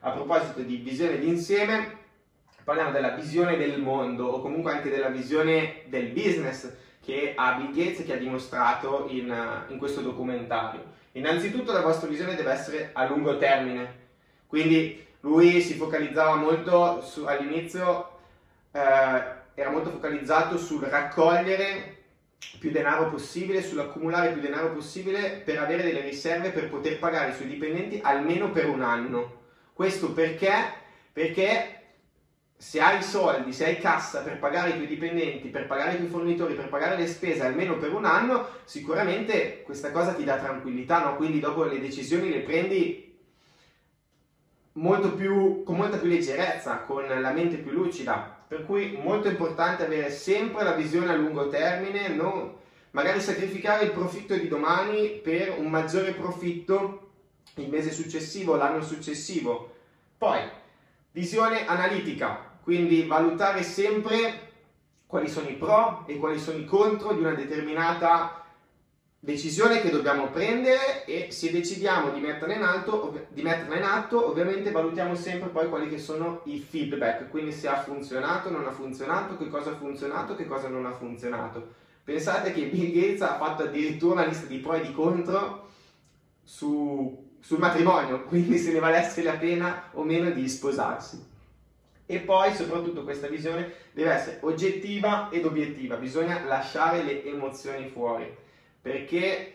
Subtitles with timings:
[0.00, 1.98] a proposito di visione d'insieme,
[2.64, 6.72] parliamo della visione del mondo o comunque anche della visione del business
[7.04, 9.34] che ha Bill Gates che ha dimostrato in,
[9.68, 10.98] in questo documentario.
[11.12, 13.98] Innanzitutto la vostra visione deve essere a lungo termine,
[14.46, 18.18] quindi lui si focalizzava molto all'inizio,
[18.70, 21.96] eh, era molto focalizzato sul raccogliere
[22.58, 27.34] più denaro possibile, sull'accumulare più denaro possibile per avere delle riserve per poter pagare i
[27.34, 29.38] suoi dipendenti almeno per un anno.
[29.80, 30.52] Questo perché?
[31.10, 31.84] Perché
[32.54, 36.08] se hai soldi, se hai cassa per pagare i tuoi dipendenti, per pagare i tuoi
[36.10, 41.02] fornitori, per pagare le spese almeno per un anno, sicuramente questa cosa ti dà tranquillità,
[41.02, 41.16] no?
[41.16, 43.18] Quindi dopo le decisioni le prendi
[45.16, 48.44] più, con molta più leggerezza, con la mente più lucida.
[48.46, 52.54] Per cui molto importante avere sempre la visione a lungo termine, non
[52.90, 57.09] magari sacrificare il profitto di domani per un maggiore profitto
[57.54, 59.74] il mese successivo, l'anno successivo.
[60.16, 60.40] Poi,
[61.12, 64.48] visione analitica, quindi valutare sempre
[65.06, 68.44] quali sono i pro e quali sono i contro di una determinata
[69.22, 74.26] decisione che dobbiamo prendere e se decidiamo di metterla in atto, di metterla in atto
[74.26, 78.70] ovviamente valutiamo sempre poi quali che sono i feedback, quindi se ha funzionato, non ha
[78.70, 81.74] funzionato, che cosa ha funzionato, che cosa non ha funzionato.
[82.02, 85.68] Pensate che Bill Gates ha fatto addirittura una lista di pro e di contro
[86.42, 91.28] su, sul matrimonio, quindi se ne valesse la pena o meno di sposarsi.
[92.06, 98.48] E poi soprattutto questa visione deve essere oggettiva ed obiettiva, bisogna lasciare le emozioni fuori
[98.80, 99.54] perché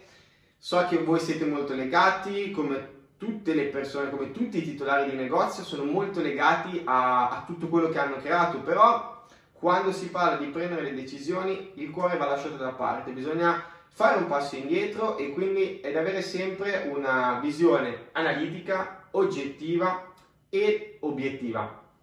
[0.57, 5.15] so che voi siete molto legati, come tutte le persone, come tutti i titolari di
[5.15, 10.37] negozio, sono molto legati a, a tutto quello che hanno creato, però quando si parla
[10.37, 13.63] di prendere le decisioni il cuore va lasciato da parte, bisogna
[13.95, 20.11] fare un passo indietro e quindi ed avere sempre una visione analitica, oggettiva
[20.49, 21.84] e obiettiva.